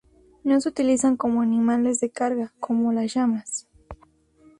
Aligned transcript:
No 0.43 0.59
se 0.59 0.67
utilizan 0.67 1.15
como 1.15 1.43
animales 1.43 1.99
de 1.99 2.09
carga, 2.09 2.51
como 2.59 2.91
las 2.91 3.13
llamas. 3.13 3.67